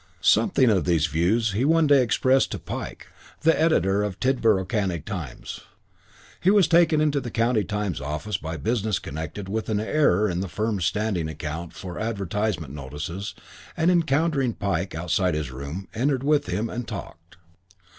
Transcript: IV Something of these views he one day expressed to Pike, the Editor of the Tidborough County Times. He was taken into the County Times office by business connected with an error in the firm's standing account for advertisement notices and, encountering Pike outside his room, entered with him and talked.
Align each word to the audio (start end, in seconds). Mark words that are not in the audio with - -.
IV 0.21 0.25
Something 0.25 0.71
of 0.71 0.85
these 0.85 1.05
views 1.05 1.51
he 1.51 1.63
one 1.63 1.85
day 1.85 2.01
expressed 2.01 2.49
to 2.53 2.57
Pike, 2.57 3.05
the 3.41 3.55
Editor 3.61 4.01
of 4.01 4.13
the 4.19 4.33
Tidborough 4.33 4.65
County 4.65 4.99
Times. 4.99 5.59
He 6.39 6.49
was 6.49 6.67
taken 6.67 6.99
into 6.99 7.19
the 7.21 7.29
County 7.29 7.63
Times 7.63 8.01
office 8.01 8.37
by 8.37 8.57
business 8.57 8.97
connected 8.97 9.47
with 9.47 9.69
an 9.69 9.79
error 9.79 10.27
in 10.27 10.39
the 10.39 10.47
firm's 10.47 10.87
standing 10.87 11.27
account 11.27 11.73
for 11.73 11.99
advertisement 11.99 12.73
notices 12.73 13.35
and, 13.77 13.91
encountering 13.91 14.53
Pike 14.53 14.95
outside 14.95 15.35
his 15.35 15.51
room, 15.51 15.87
entered 15.93 16.23
with 16.23 16.47
him 16.47 16.67
and 16.67 16.87
talked. 16.87 17.37